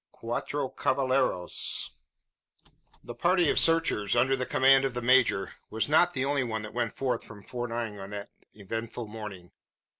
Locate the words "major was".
5.03-5.87